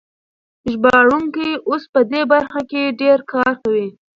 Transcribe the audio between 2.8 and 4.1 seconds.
ډېر کار کوي.